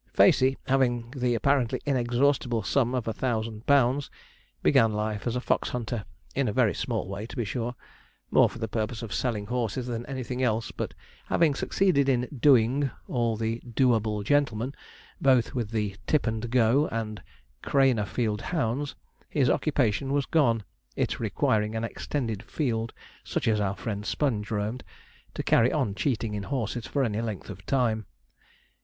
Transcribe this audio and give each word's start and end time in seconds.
Facey, 0.15 0.57
having 0.65 1.11
the 1.15 1.35
apparently 1.35 1.79
inexhaustible 1.85 2.63
sum 2.63 2.95
of 2.95 3.07
a 3.07 3.13
thousand 3.13 3.67
pounds, 3.67 4.09
began 4.63 4.93
life 4.93 5.27
as 5.27 5.35
a 5.35 5.39
fox 5.39 5.69
hunter 5.69 6.05
in 6.33 6.47
a 6.47 6.51
very 6.51 6.73
small 6.73 7.07
way, 7.07 7.27
to 7.27 7.35
be 7.35 7.45
sure 7.45 7.75
more 8.31 8.49
for 8.49 8.57
the 8.57 8.67
purpose 8.67 9.03
of 9.03 9.13
selling 9.13 9.45
horses 9.45 9.85
than 9.85 10.03
anything 10.07 10.41
else; 10.41 10.71
but, 10.71 10.95
having 11.27 11.53
succeeded 11.53 12.09
in 12.09 12.27
'doing' 12.35 12.89
all 13.07 13.37
the 13.37 13.59
do 13.59 13.95
able 13.95 14.23
gentlemen, 14.23 14.73
both 15.21 15.53
with 15.53 15.69
the 15.69 15.95
'Tip 16.07 16.25
and 16.25 16.49
Go' 16.49 16.87
and 16.87 17.21
Cranerfield 17.61 18.41
hounds, 18.41 18.95
his 19.29 19.51
occupation 19.51 20.11
was 20.11 20.25
gone, 20.25 20.63
it 20.95 21.19
requiring 21.19 21.75
an 21.75 21.83
extended 21.83 22.41
field 22.41 22.91
such 23.23 23.47
as 23.47 23.59
our 23.61 23.75
friend 23.77 24.03
Sponge 24.07 24.49
roamed 24.49 24.83
to 25.35 25.43
carry 25.43 25.71
on 25.71 25.93
cheating 25.93 26.33
in 26.33 26.41
horses 26.49 26.87
for 26.87 27.03
any 27.03 27.21
length 27.21 27.51
of 27.51 27.63
time. 27.67 28.07